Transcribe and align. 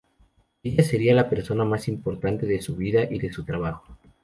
Ella 0.63 0.81
sería 0.83 1.13
la 1.13 1.29
persona 1.29 1.63
más 1.63 1.87
importante 1.87 2.47
de 2.47 2.59
su 2.59 2.75
vida 2.75 3.03
y 3.03 3.19
de 3.19 3.31
su 3.31 3.43
trabajo. 3.45 3.99